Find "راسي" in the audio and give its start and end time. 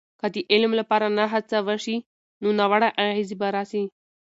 3.55-3.83